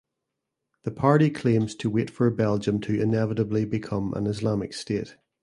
[0.81, 5.15] The party claims to "wait" for Belgium to inevitably become an Islamic state.